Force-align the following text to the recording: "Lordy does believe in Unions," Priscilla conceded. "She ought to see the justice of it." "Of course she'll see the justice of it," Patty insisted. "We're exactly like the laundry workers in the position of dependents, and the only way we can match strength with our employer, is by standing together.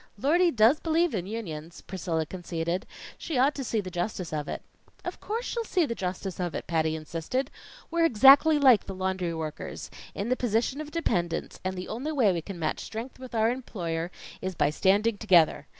"Lordy 0.17 0.49
does 0.49 0.79
believe 0.79 1.13
in 1.13 1.27
Unions," 1.27 1.81
Priscilla 1.81 2.25
conceded. 2.25 2.87
"She 3.19 3.37
ought 3.37 3.53
to 3.53 3.63
see 3.63 3.81
the 3.81 3.91
justice 3.91 4.33
of 4.33 4.47
it." 4.47 4.63
"Of 5.05 5.19
course 5.19 5.45
she'll 5.45 5.63
see 5.63 5.85
the 5.85 5.93
justice 5.93 6.39
of 6.39 6.55
it," 6.55 6.65
Patty 6.65 6.95
insisted. 6.95 7.51
"We're 7.91 8.05
exactly 8.05 8.57
like 8.57 8.85
the 8.87 8.95
laundry 8.95 9.35
workers 9.35 9.91
in 10.15 10.29
the 10.29 10.35
position 10.35 10.81
of 10.81 10.89
dependents, 10.89 11.59
and 11.63 11.75
the 11.77 11.87
only 11.87 12.11
way 12.13 12.33
we 12.33 12.41
can 12.41 12.57
match 12.57 12.79
strength 12.79 13.19
with 13.19 13.35
our 13.35 13.51
employer, 13.51 14.09
is 14.41 14.55
by 14.55 14.71
standing 14.71 15.19
together. 15.19 15.67